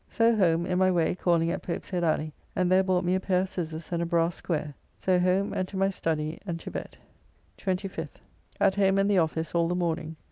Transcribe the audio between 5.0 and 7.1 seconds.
home and to my study and to bed.